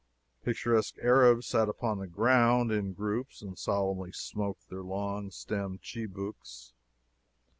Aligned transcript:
Picturesque 0.43 0.95
Arabs 1.03 1.45
sat 1.45 1.69
upon 1.69 1.99
the 1.99 2.07
ground, 2.07 2.71
in 2.71 2.91
groups, 2.93 3.43
and 3.43 3.55
solemnly 3.55 4.11
smoked 4.11 4.67
their 4.67 4.81
long 4.81 5.29
stemmed 5.29 5.83
chibouks. 5.83 6.73